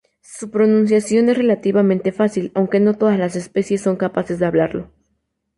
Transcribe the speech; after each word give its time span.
Su 0.23 0.49
pronunciación 0.49 1.29
es 1.29 1.37
relativamente 1.37 2.11
fácil, 2.11 2.51
aunque 2.55 2.79
no 2.79 2.95
todas 2.95 3.19
las 3.19 3.35
especies 3.35 3.81
son 3.81 3.97
capaces 3.97 4.39
de 4.39 4.47
hablarlo. 4.47 4.89